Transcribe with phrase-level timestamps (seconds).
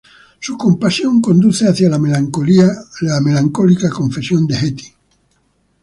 [0.39, 1.99] Su compasión conduce hacia la
[3.19, 4.93] melancólica confesión de Hetty.